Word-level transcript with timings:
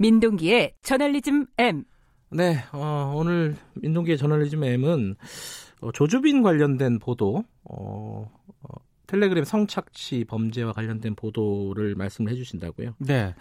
민동기의 0.00 0.72
저널리즘 0.80 1.46
M. 1.58 1.84
네, 2.30 2.56
어, 2.72 3.12
오늘 3.14 3.54
민동기의 3.74 4.16
저널리즘 4.16 4.64
M은 4.64 5.14
어, 5.82 5.92
조주빈 5.92 6.40
관련된 6.42 6.98
보도, 6.98 7.44
어, 7.64 8.30
어, 8.62 8.68
텔레그램 9.10 9.44
성착취 9.44 10.24
범죄와 10.24 10.72
관련된 10.72 11.16
보도를 11.16 11.96
말씀을 11.96 12.30
해주신다고요? 12.30 12.94
네. 12.98 13.34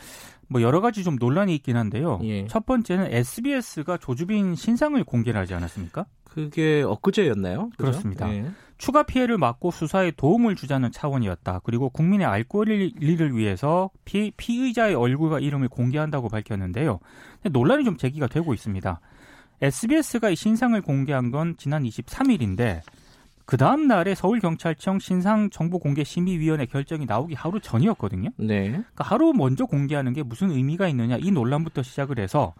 뭐 0.47 0.63
여러 0.63 0.81
가지 0.81 1.03
좀 1.03 1.17
논란이 1.19 1.53
있긴 1.55 1.77
한데요. 1.77 2.19
예. 2.23 2.47
첫 2.47 2.65
번째는 2.65 3.13
SBS가 3.13 3.97
조주빈 3.97 4.55
신상을 4.55 5.01
공개를 5.03 5.39
하지 5.39 5.53
않았습니까? 5.53 6.07
그게 6.23 6.81
엊그제였나요? 6.81 7.69
그죠? 7.69 7.77
그렇습니다 7.77 8.33
예. 8.33 8.49
추가 8.79 9.03
피해를 9.03 9.37
막고 9.37 9.69
수사에 9.69 10.11
도움을 10.11 10.55
주자는 10.55 10.91
차원이었다. 10.91 11.61
그리고 11.63 11.89
국민의 11.89 12.25
알 12.25 12.43
권리를 12.43 13.35
위해서 13.35 13.91
피, 14.05 14.31
피의자의 14.37 14.95
얼굴과 14.95 15.39
이름을 15.39 15.67
공개한다고 15.67 16.29
밝혔는데요. 16.29 16.99
논란이 17.51 17.83
좀 17.83 17.97
제기가 17.97 18.25
되고 18.27 18.53
있습니다. 18.53 19.01
SBS가 19.61 20.29
이 20.31 20.35
신상을 20.35 20.81
공개한 20.81 21.29
건 21.29 21.55
지난 21.57 21.83
23일인데 21.83 22.81
그 23.49 23.57
다음 23.57 23.87
날에 23.87 24.13
서울경찰청 24.13 24.99
신상정보공개심의위원회 24.99 26.67
결정이 26.67 27.07
나오기 27.07 27.33
하루 27.33 27.59
전이었거든요. 27.59 28.29
네. 28.37 28.67
그러니까 28.69 29.03
하루 29.03 29.33
먼저 29.33 29.65
공개하는 29.65 30.13
게 30.13 30.21
무슨 30.21 30.51
의미가 30.51 30.87
있느냐 30.89 31.17
이 31.19 31.31
논란부터 31.31 31.81
시작을 31.81 32.19
해서 32.19 32.53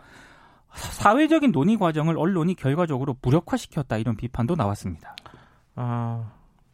사회적인 0.74 1.52
논의 1.52 1.78
과정을 1.78 2.18
언론이 2.18 2.56
결과적으로 2.56 3.16
무력화시켰다 3.22 3.98
이런 3.98 4.18
비판도 4.18 4.56
나왔습니다. 4.56 5.16
아, 5.76 6.32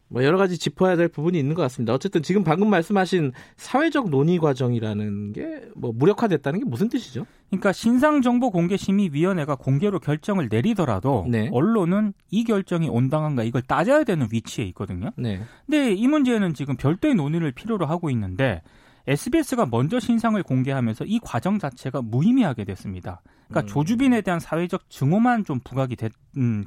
뭐 0.08 0.22
여러 0.24 0.38
가지 0.38 0.58
짚어야 0.58 0.96
될 0.96 1.08
부분이 1.08 1.38
있는 1.38 1.54
것 1.54 1.62
같습니다. 1.62 1.92
어쨌든 1.92 2.22
지금 2.22 2.44
방금 2.44 2.70
말씀하신 2.70 3.32
사회적 3.56 4.10
논의 4.10 4.38
과정이라는 4.38 5.32
게 5.32 5.66
뭐 5.76 5.92
무력화됐다는 5.94 6.60
게 6.60 6.64
무슨 6.64 6.88
뜻이죠? 6.88 7.26
그러니까 7.50 7.72
신상정보공개심의위원회가 7.72 9.56
공개로 9.56 10.00
결정을 10.00 10.48
내리더라도 10.50 11.26
네. 11.28 11.48
언론은 11.52 12.12
이 12.30 12.44
결정이 12.44 12.88
온당한가 12.88 13.44
이걸 13.44 13.62
따져야 13.62 14.04
되는 14.04 14.26
위치에 14.32 14.64
있거든요. 14.66 15.10
네. 15.16 15.40
근데 15.66 15.92
이 15.92 16.08
문제는 16.08 16.54
지금 16.54 16.76
별도의 16.76 17.14
논의를 17.14 17.52
필요로 17.52 17.86
하고 17.86 18.10
있는데 18.10 18.62
SBS가 19.06 19.66
먼저 19.66 20.00
신상을 20.00 20.42
공개하면서 20.42 21.04
이 21.04 21.20
과정 21.22 21.58
자체가 21.58 22.02
무의미하게 22.02 22.64
됐습니다. 22.64 23.22
그러니까 23.48 23.60
음. 23.60 23.66
조주빈에 23.68 24.22
대한 24.22 24.40
사회적 24.40 24.90
증오만 24.90 25.44
좀 25.44 25.60
부각이 25.62 25.94
된 25.94 26.10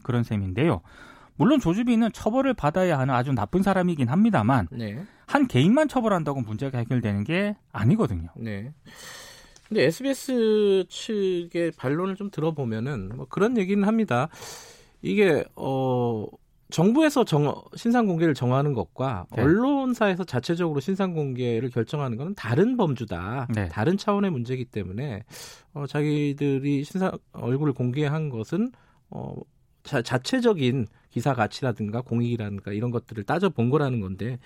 그런 0.04 0.24
셈인데요. 0.24 0.82
물론 1.40 1.62
조주빈은 1.62 2.12
처벌을 2.12 2.54
받아야 2.54 3.00
하는 3.00 3.14
아주 3.14 3.32
나쁜 3.32 3.64
사람이긴 3.64 4.10
합니다만 4.10 4.68
네. 4.72 5.02
한 5.26 5.48
개인만 5.48 5.88
처벌한다고 5.88 6.42
문제가 6.42 6.78
해결되는 6.80 7.24
게 7.24 7.56
아니거든요. 7.72 8.28
네. 8.36 8.74
근데 9.70 9.86
SBS 9.86 10.86
측의 10.90 11.72
반론을 11.78 12.18
좀 12.18 12.30
들어보면은 12.30 13.12
뭐 13.16 13.26
그런 13.30 13.58
얘기는 13.58 13.82
합니다. 13.88 14.28
이게 15.02 15.46
어 15.56 16.26
정부에서 16.72 17.24
정, 17.24 17.56
신상 17.74 18.06
공개를 18.06 18.34
정하는 18.34 18.74
것과 18.74 19.26
네. 19.34 19.42
언론사에서 19.42 20.26
자체적으로 20.26 20.82
신상 20.82 21.14
공개를 21.14 21.70
결정하는 21.70 22.18
것은 22.18 22.36
다른 22.36 22.76
범주다. 22.76 23.48
네. 23.56 23.70
다른 23.70 23.96
차원의 23.96 24.32
문제이기 24.32 24.66
때문에 24.66 25.24
어, 25.74 25.88
자기들이 25.88 26.84
신상 26.84 27.12
얼굴을 27.32 27.72
공개한 27.72 28.28
것은 28.28 28.74
어, 29.10 29.36
자, 29.84 30.02
자체적인 30.02 30.88
기사 31.10 31.34
가치라든가 31.34 32.02
공익이라든가 32.02 32.72
이런 32.72 32.92
것들을 32.92 33.24
따져 33.24 33.50
본 33.50 33.70
거라는 33.70 34.00
건데 34.00 34.40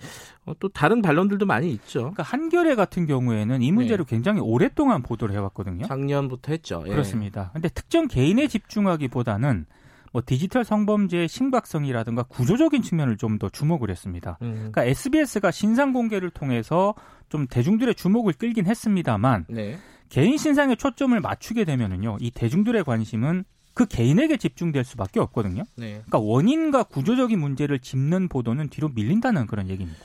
어, 0.46 0.54
또 0.58 0.68
다른 0.68 1.02
반론들도 1.02 1.46
많이 1.46 1.70
있죠. 1.72 2.00
그러니까 2.00 2.22
한겨레 2.22 2.74
같은 2.74 3.06
경우에는 3.06 3.62
이 3.62 3.72
문제를 3.72 4.04
네. 4.04 4.10
굉장히 4.10 4.40
오랫동안 4.40 5.02
보도를 5.02 5.34
해왔거든요. 5.34 5.86
작년부터 5.86 6.52
했죠. 6.52 6.82
예. 6.86 6.90
그렇습니다. 6.90 7.50
근데 7.52 7.68
특정 7.68 8.08
개인에 8.08 8.46
집중하기보다는 8.48 9.66
뭐 10.12 10.22
디지털 10.24 10.64
성범죄의 10.64 11.26
심각성이라든가 11.28 12.22
구조적인 12.22 12.82
측면을 12.82 13.16
좀 13.16 13.38
더 13.38 13.48
주목을 13.48 13.90
했습니다. 13.90 14.38
음. 14.42 14.52
그러니까 14.54 14.84
SBS가 14.84 15.50
신상 15.50 15.92
공개를 15.92 16.30
통해서 16.30 16.94
좀 17.28 17.48
대중들의 17.48 17.96
주목을 17.96 18.34
끌긴 18.34 18.66
했습니다만 18.66 19.46
네. 19.48 19.76
개인 20.08 20.36
신상에 20.38 20.76
초점을 20.76 21.18
맞추게 21.20 21.64
되면은요, 21.64 22.18
이 22.20 22.30
대중들의 22.30 22.84
관심은 22.84 23.44
그 23.74 23.86
개인에게 23.86 24.36
집중될 24.36 24.84
수밖에 24.84 25.20
없거든요. 25.20 25.64
네. 25.76 26.02
그러니까 26.06 26.18
원인과 26.18 26.84
구조적인 26.84 27.38
문제를 27.38 27.80
짚는 27.80 28.28
보도는 28.28 28.68
뒤로 28.68 28.88
밀린다는 28.88 29.46
그런 29.46 29.68
얘기입니다. 29.68 30.00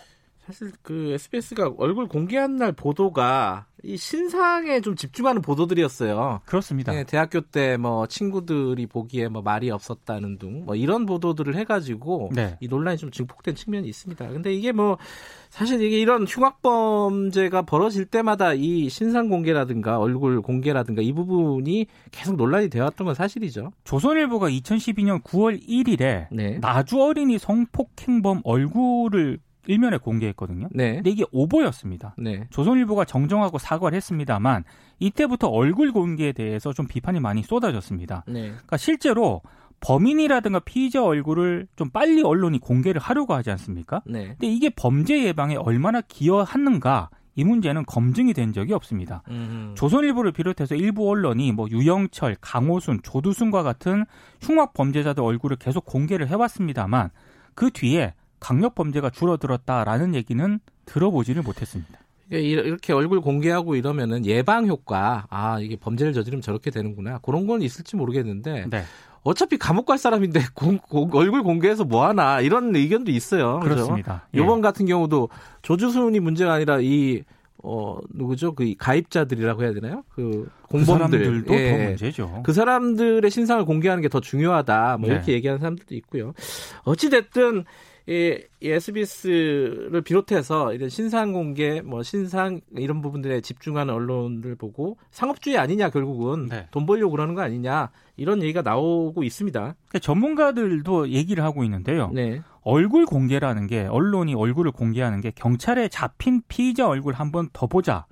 사실 0.50 0.72
그 0.82 1.12
SBS가 1.12 1.74
얼굴 1.78 2.08
공개한 2.08 2.56
날 2.56 2.72
보도가 2.72 3.68
이 3.84 3.96
신상에 3.98 4.82
좀 4.82 4.96
집중하는 4.96 5.44
보도들이었어요. 5.44 6.42
그렇습니다. 6.46 6.92
네, 6.92 7.04
대학교 7.04 7.40
때 7.42 7.78
뭐 7.78 8.08
친구들이 8.08 8.88
보기에 8.88 9.28
뭐 9.28 9.42
말이 9.42 9.70
없었다는 9.70 10.40
등뭐 10.40 10.76
이런 10.76 11.06
보도들을 11.06 11.56
해가지고 11.56 12.32
네. 12.34 12.58
이 12.59 12.68
논란이 12.68 12.98
좀 12.98 13.12
증폭된 13.12 13.56
측면이 13.56 13.88
있습니다. 13.88 14.28
근데 14.30 14.54
이게 14.54 14.72
뭐 14.72 14.98
사실 15.50 15.82
이게 15.82 16.00
이런 16.00 16.26
흉악범죄가 16.26 17.62
벌어질 17.62 18.06
때마다 18.06 18.54
이 18.54 18.90
신상 18.90 19.30
공개라든가 19.30 20.00
얼굴 20.00 20.42
공개라든가 20.42 21.02
이 21.02 21.14
부분이 21.14 21.86
계속 22.12 22.36
논란이 22.36 22.70
되었던 22.70 23.06
건 23.06 23.16
사실이죠. 23.16 23.72
조선일보가 23.84 24.50
2012년 24.50 25.24
9월 25.24 25.62
1일에 25.68 26.28
네. 26.32 26.58
나주 26.59 27.02
어린이 27.02 27.38
성폭행범 27.38 28.42
얼굴을 28.44 29.40
일면에 29.68 29.97
공개했거든요. 29.97 30.70
네. 30.72 30.96
근데 30.96 31.09
이게 31.09 31.24
오보였습니다. 31.31 32.16
네. 32.18 32.47
조선일보가 32.50 33.06
정정하고 33.06 33.58
사과를 33.58 33.96
했습니다만 33.96 34.64
이때부터 35.00 35.47
얼굴 35.47 35.92
공개에 35.92 36.31
대해서 36.31 36.74
좀 36.74 36.88
비판이 36.88 37.20
많이 37.20 37.44
쏟아졌습니다. 37.44 38.24
네. 38.28 38.50
그러니까 38.50 38.78
실제로 38.78 39.42
범인이라든가 39.81 40.59
피의자 40.59 41.03
얼굴을 41.03 41.68
좀 41.75 41.90
빨리 41.90 42.22
언론이 42.22 42.59
공개를 42.59 43.02
하려고 43.02 43.34
하지 43.34 43.52
않습니까? 43.52 44.02
네. 44.06 44.30
근데 44.30 44.47
이게 44.47 44.70
범죄 44.70 45.24
예방에 45.24 45.56
얼마나 45.56 46.02
기여하는가 46.02 47.09
이 47.36 47.44
문제는 47.46 47.86
검증이 47.86 48.34
된 48.34 48.52
적이 48.52 48.74
없습니다. 48.74 49.24
음. 49.30 49.74
조선일보를 49.78 50.34
비롯해서 50.34 50.76
일부 50.76 51.09
언론이 51.09 51.53
뭐 51.53 51.68
유영철, 51.70 52.36
강호순, 52.41 53.00
조두순과 53.03 53.64
같은 53.64 54.06
흉악 54.41 54.74
범죄자들 54.74 55.24
얼굴을 55.24 55.56
계속 55.58 55.86
공개를 55.86 56.28
해왔습니다만 56.28 57.12
그 57.56 57.70
뒤에 57.72 58.14
강력 58.40 58.76
범죄가 58.76 59.10
줄어들었다라는 59.10 60.16
얘기는 60.16 60.60
들어보지를 60.86 61.42
못했습니다. 61.44 62.00
이렇게 62.32 62.94
얼굴 62.94 63.22
공개하고 63.22 63.76
이러면은 63.76 64.26
예방 64.26 64.68
효과, 64.68 65.26
아 65.30 65.60
이게 65.60 65.76
범죄를 65.76 66.14
저지르면 66.14 66.42
저렇게 66.42 66.70
되는구나 66.70 67.20
그런 67.20 67.48
건 67.48 67.62
있을지 67.64 67.96
모르겠는데 67.96 68.68
네. 68.70 68.84
어차피 69.24 69.58
감옥 69.58 69.86
갈 69.88 69.98
사람인데 69.98 70.40
공, 70.54 70.78
공, 70.78 71.10
얼굴 71.14 71.42
공개해서 71.44 71.84
뭐 71.86 72.08
하나 72.08 72.40
이런 72.40 72.76
의견도 72.76 73.12
있어요. 73.12 73.60
그렇습니다. 73.62 74.28
예. 74.36 74.40
이번 74.40 74.62
같은 74.62 74.86
경우도 74.86 75.30
조주순이 75.64 76.20
문제가 76.20 76.54
아니라 76.54 76.80
이 76.82 77.24
어, 77.62 77.98
누구죠? 78.14 78.54
그 78.56 78.74
가입자들이라고 78.78 79.64
해야 79.64 79.74
되나요? 79.74 80.04
그 80.10 80.50
공범들. 80.70 80.80
그 80.80 80.86
사람들도 80.86 81.54
예. 81.56 81.72
더 81.72 81.84
문제죠. 81.84 82.44
그 82.44 82.54
사람들의 82.54 83.30
신상을 83.30 83.66
공개하는 83.66 84.02
게 84.02 84.08
더 84.08 84.22
중요하다. 84.22 84.98
뭐 85.00 85.10
네. 85.10 85.16
이렇게 85.16 85.34
얘기하는 85.34 85.60
사람들도 85.60 85.94
있고요. 85.96 86.34
어찌됐든 86.84 87.66
이, 88.08 88.40
SBS를 88.62 90.02
비롯해서 90.02 90.74
이런 90.74 90.90
신상 90.90 91.34
공개, 91.34 91.82
뭐 91.82 92.04
신상 92.04 92.60
이런 92.76 93.02
부분들에 93.02 93.42
집중하는 93.42 93.94
언론들 93.94 94.56
보고 94.56 94.98
상업주의 95.12 95.58
아니냐 95.58 95.90
결국은 95.90 96.48
네. 96.48 96.68
돈 96.72 96.86
벌려고 96.86 97.12
그러는 97.12 97.36
거 97.36 97.42
아니냐 97.42 97.90
이런 98.18 98.42
얘기가 98.42 98.62
나오고 98.62 99.24
있습니다. 99.24 99.59
그러니까 99.59 100.00
전문가들도 100.00 101.09
얘기를 101.09 101.44
하고 101.44 101.64
있는데요. 101.64 102.09
네. 102.14 102.41
얼굴 102.62 103.06
공개라는 103.06 103.68
게 103.68 103.85
언론이 103.85 104.35
얼굴을 104.35 104.72
공개하는 104.72 105.22
게 105.22 105.32
경찰에 105.32 105.88
잡힌 105.88 106.41
피의자 106.47 106.88
얼굴 106.88 107.14
한 107.14 107.32
번 107.32 107.50
더 107.53 107.68
보자. 107.68 108.06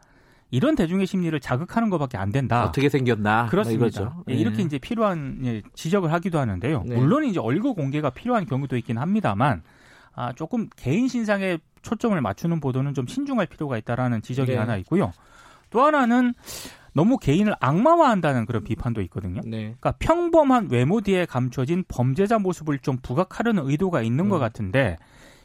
이런 0.50 0.76
대중의 0.76 1.08
심리를 1.08 1.38
자극하는 1.42 1.90
것밖에 1.90 2.18
안 2.18 2.32
된다. 2.32 2.64
어떻게 2.64 2.88
생겼나? 2.88 3.42
뭐 3.42 3.50
그렇습니다. 3.50 4.16
네. 4.28 4.36
이렇게 4.36 4.62
이제 4.64 4.78
필요한 4.80 5.40
예, 5.44 5.62
지적을 5.74 6.14
하기도 6.14 6.40
하는데요. 6.40 6.84
네. 6.86 6.96
물론 6.96 7.26
이제 7.26 7.40
얼굴 7.40 7.74
공개가 7.74 8.10
필요한 8.12 8.46
경우도 8.46 8.78
있긴 8.78 8.98
합니다만 8.98 9.62
아, 10.18 10.34
조금 10.34 10.68
개인 10.76 11.08
신상에 11.08 11.60
초점을 11.84 12.20
맞추는 12.20 12.60
보도는 12.60 12.96
좀 12.96 13.06
신중할 13.06 13.46
필요가 13.46 13.78
있다라는 13.78 14.24
지적이 14.24 14.54
네. 14.54 14.58
하나 14.58 14.76
있고요. 14.78 15.14
또 15.70 15.84
하나는 15.84 16.34
너무 16.94 17.18
개인을 17.20 17.54
악마화한다는 17.60 18.48
그런 18.48 18.64
비판도 18.64 19.02
있거든요. 19.04 19.42
네. 19.46 19.76
그러니까 19.80 19.94
평범한 20.00 20.70
외모 20.72 21.02
뒤에 21.02 21.26
감춰진 21.26 21.84
범죄자 21.88 22.40
모습을 22.40 22.80
좀 22.80 22.98
부각하려는 22.98 23.70
의도가 23.70 24.02
있는 24.02 24.26
음. 24.26 24.30
것 24.30 24.40
같은데 24.40 24.98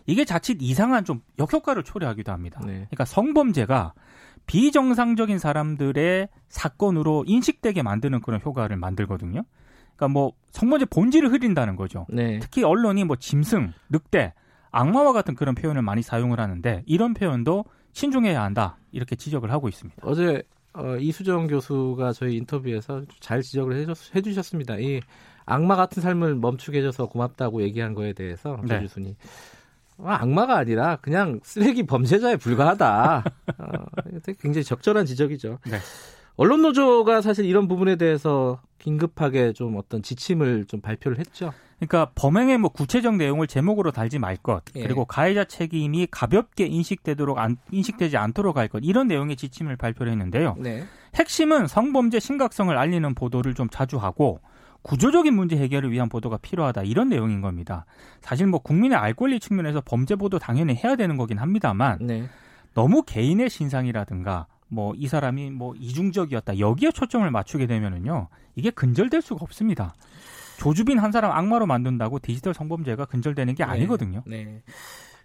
이게 0.07 0.25
자칫 0.25 0.57
이상한 0.63 1.05
좀 1.05 1.21
역효과를 1.39 1.83
초래하기도 1.83 2.33
합니다. 2.33 2.59
네. 2.65 2.73
그러니까 2.73 3.05
성범죄가 3.05 3.93
비정상적인 4.47 5.39
사람들의 5.39 6.29
사건으로 6.49 7.25
인식되게 7.27 7.83
만드는 7.83 8.23
그런 8.23 8.41
효과를 8.43 8.79
만들거든요. 8.79 9.43
그러니까 9.97 10.09
뭐 10.09 10.33
성범죄 10.53 10.87
본질을 10.87 11.31
흐린다는 11.31 11.77
거죠. 11.77 12.07
네. 12.09 12.39
특히 12.39 12.65
언론이 12.65 13.05
뭐 13.05 13.17
짐승, 13.17 13.75
늑대 13.91 14.33
악마와 14.73 15.13
같은 15.13 15.35
그런 15.35 15.55
표현을 15.55 15.83
많이 15.83 16.03
사용을 16.03 16.41
하는데 16.41 16.83
이런 16.87 17.15
표현도 17.15 17.65
신중해야 17.93 18.43
한다 18.43 18.79
이렇게 18.91 19.15
지적을 19.15 19.53
하고 19.53 19.69
있습니다. 19.69 20.03
어제 20.05 20.43
어, 20.75 20.97
이수정 20.97 21.47
교수가 21.47 22.13
저희 22.15 22.37
인터뷰에서 22.37 23.03
잘 23.21 23.43
지적을 23.43 23.77
해줬, 23.77 24.17
해주셨습니다. 24.17 24.79
이 24.79 25.01
악마 25.45 25.77
같은 25.77 26.03
삶을 26.03 26.37
멈추게 26.37 26.79
해줘서 26.79 27.07
고맙다고 27.07 27.63
얘기한 27.63 27.95
거에 27.95 28.15
대해서 28.15 28.59
네. 28.65 28.79
조주순이 28.79 29.17
어, 29.99 30.09
악마가 30.09 30.57
아니라 30.57 30.97
그냥 30.97 31.41
쓰레기 31.43 31.85
범죄자에 31.85 32.37
불과하다. 32.37 33.25
어, 33.59 33.73
굉장히 34.41 34.65
적절한 34.65 35.05
지적이죠. 35.05 35.59
네. 35.67 35.79
언론 36.37 36.63
노조가 36.63 37.21
사실 37.21 37.45
이런 37.45 37.69
부분에 37.69 37.97
대해서 37.97 38.63
긴급하게 38.79 39.53
좀 39.53 39.77
어떤 39.77 40.03
지침을 40.03 40.65
좀 40.65 40.81
발표를 40.81 41.19
했죠. 41.19 41.53
그러니까 41.87 42.13
범행의 42.15 42.59
뭐 42.59 42.71
구체적 42.71 43.17
내용을 43.17 43.49
제목으로 43.49 43.91
달지 43.91 44.19
말 44.19 44.37
것, 44.37 44.63
예. 44.77 44.83
그리고 44.83 45.05
가해자 45.05 45.45
책임이 45.45 46.07
가볍게 46.11 46.65
인식되도록 46.67 47.39
안, 47.39 47.57
인식되지 47.73 48.17
않도록 48.17 48.57
할 48.57 48.69
것, 48.69 48.81
이런 48.85 49.09
내용의 49.09 49.37
지침을 49.37 49.77
발표를 49.77 50.13
했는데요. 50.13 50.57
네. 50.59 50.85
핵심은 51.17 51.67
성범죄 51.67 52.21
심각성을 52.21 52.77
알리는 52.77 53.15
보도를 53.15 53.55
좀 53.55 53.69
자주 53.69 53.99
하고 53.99 54.41
구조적인 54.83 55.35
문제 55.35 55.57
해결을 55.57 55.91
위한 55.91 56.09
보도가 56.09 56.39
필요하다 56.39 56.83
이런 56.83 57.09
내용인 57.09 57.41
겁니다. 57.41 57.85
사실 58.21 58.47
뭐 58.47 58.61
국민의 58.61 58.97
알 58.97 59.15
권리 59.15 59.41
측면에서 59.41 59.81
범죄 59.85 60.15
보도 60.15 60.39
당연히 60.39 60.75
해야 60.75 60.97
되는 60.97 61.17
거긴 61.17 61.39
합니다만 61.39 61.99
네. 62.01 62.29
너무 62.75 63.03
개인의 63.03 63.51
신상이라든가 63.51 64.47
뭐 64.69 64.95
이 64.97 65.07
사람이 65.07 65.51
뭐 65.51 65.75
이중적이었다 65.77 66.59
여기에 66.59 66.93
초점을 66.93 67.31
맞추게 67.31 67.67
되면은요 67.67 68.29
이게 68.57 68.71
근절될 68.71 69.21
수가 69.21 69.41
없습니다. 69.43 69.95
조주빈 70.63 71.01
한 71.01 71.11
사람 71.11 71.33
악마로 71.33 71.67
만든다고 71.67 72.21
디지털 72.21 72.55
성범죄가 72.55 73.07
근절되는 73.07 73.57
게 73.57 73.65
네. 73.65 73.71
아니거든요. 73.71 74.23
네. 74.27 74.45
네. 74.45 74.63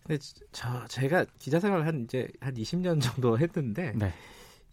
근데 0.03 0.19
저 0.51 0.83
제가 0.87 1.25
기자 1.37 1.59
생활 1.59 1.85
한 1.85 2.05
이제 2.05 2.27
한 2.39 2.55
20년 2.55 2.99
정도 2.99 3.37
했는데 3.37 3.93
네. 3.95 4.11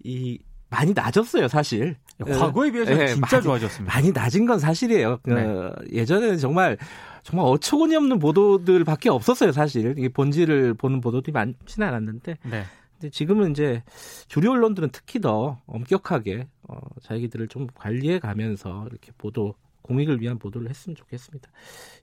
이 0.02 0.38
많이 0.70 0.94
낮았어요, 0.94 1.48
사실. 1.48 1.96
과거에 2.18 2.70
비해서 2.70 2.94
네, 2.94 3.08
진짜 3.08 3.36
많이, 3.36 3.44
좋아졌습니다. 3.44 3.94
많이 3.94 4.12
낮은 4.12 4.46
건 4.46 4.58
사실이에요. 4.58 5.18
그 5.22 5.30
네. 5.30 5.44
어, 5.44 5.74
예전에는 5.92 6.38
정말 6.38 6.78
정말 7.22 7.46
어처구니 7.46 7.94
없는 7.94 8.18
보도들밖에 8.18 9.10
없었어요, 9.10 9.52
사실. 9.52 9.94
이게 9.98 10.08
본질을 10.08 10.74
보는 10.74 11.02
보도들이 11.02 11.32
많지는 11.32 11.86
않았는데. 11.86 12.38
네. 12.42 12.64
근데 12.98 13.10
지금은 13.10 13.50
이제 13.50 13.82
주류 14.28 14.50
언론들은 14.50 14.88
특히 14.92 15.20
더 15.20 15.60
엄격하게 15.66 16.48
어, 16.68 16.78
자기들을 17.02 17.48
좀 17.48 17.66
관리해 17.74 18.18
가면서 18.18 18.86
이렇게 18.90 19.12
보도 19.18 19.54
공익을 19.84 20.20
위한 20.20 20.38
보도를 20.38 20.68
했으면 20.68 20.96
좋겠습니다. 20.96 21.48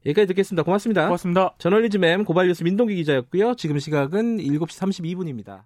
여기까지 0.05 0.27
듣겠습니다. 0.27 0.63
고맙습니다. 0.63 1.05
고맙습니다. 1.05 1.55
저널리즘 1.57 2.03
M 2.03 2.23
고발뉴스 2.23 2.63
민동기 2.63 2.95
기자였고요. 2.95 3.55
지금 3.55 3.79
시각은 3.79 4.37
7시 4.37 4.67
32분입니다. 4.67 5.63